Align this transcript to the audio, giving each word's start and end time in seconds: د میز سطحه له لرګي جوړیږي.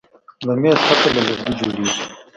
د 0.45 0.47
میز 0.61 0.77
سطحه 0.87 1.09
له 1.15 1.21
لرګي 1.27 1.53
جوړیږي. 1.59 1.93